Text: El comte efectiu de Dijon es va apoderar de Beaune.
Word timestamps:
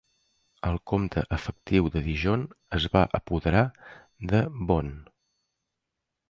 El 0.69 0.77
comte 0.91 1.23
efectiu 1.35 1.89
de 1.95 2.01
Dijon 2.07 2.45
es 2.79 2.87
va 2.97 3.05
apoderar 3.19 3.63
de 4.33 4.41
Beaune. 4.57 4.97